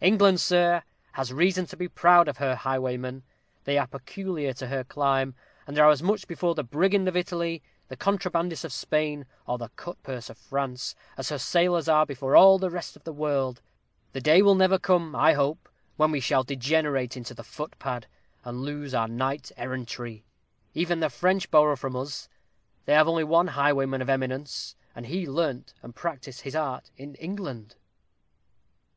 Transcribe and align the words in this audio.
England, 0.00 0.40
sir, 0.40 0.82
has 1.12 1.32
reason 1.32 1.64
to 1.64 1.76
be 1.76 1.86
proud 1.86 2.26
of 2.26 2.38
her 2.38 2.56
highwaymen. 2.56 3.22
They 3.62 3.78
are 3.78 3.86
peculiar 3.86 4.52
to 4.54 4.66
her 4.66 4.82
clime, 4.82 5.36
and 5.68 5.78
are 5.78 5.88
as 5.90 6.02
much 6.02 6.26
before 6.26 6.56
the 6.56 6.64
brigand 6.64 7.06
of 7.06 7.16
Italy, 7.16 7.62
the 7.86 7.96
contrabandist 7.96 8.64
of 8.64 8.72
Spain, 8.72 9.24
or 9.46 9.56
the 9.56 9.68
cut 9.76 10.02
purse 10.02 10.28
of 10.30 10.36
France 10.36 10.96
as 11.16 11.28
her 11.28 11.38
sailors 11.38 11.86
are 11.88 12.04
before 12.04 12.34
all 12.34 12.58
the 12.58 12.70
rest 12.72 12.96
of 12.96 13.04
the 13.04 13.12
world. 13.12 13.62
The 14.14 14.20
day 14.20 14.42
will 14.42 14.56
never 14.56 14.80
come, 14.80 15.14
I 15.14 15.34
hope, 15.34 15.68
when 15.96 16.10
we 16.10 16.18
shall 16.18 16.42
degenerate 16.42 17.16
into 17.16 17.32
the 17.32 17.44
footpad, 17.44 18.08
and 18.44 18.62
lose 18.62 18.92
our 18.94 19.06
Night 19.06 19.52
Errantry. 19.56 20.24
Even 20.74 20.98
the 20.98 21.08
French 21.08 21.52
borrow 21.52 21.76
from 21.76 21.94
us 21.94 22.28
they 22.86 22.94
have 22.94 23.06
only 23.06 23.22
one 23.22 23.46
highwayman 23.46 24.02
of 24.02 24.10
eminence, 24.10 24.74
and 24.96 25.06
he 25.06 25.24
learnt 25.24 25.72
and 25.84 25.94
practised 25.94 26.40
his 26.40 26.56
art 26.56 26.90
in 26.96 27.14
England." 27.14 27.76